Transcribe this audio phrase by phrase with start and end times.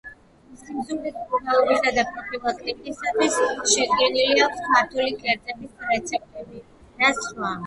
[0.59, 3.37] სიმსუქნის მკურნალობისა და პროფილაქტიკისათვის
[3.75, 6.65] შედგენილი აქვს ქართული კერძების რეცეპტები
[7.05, 7.55] და სხვა.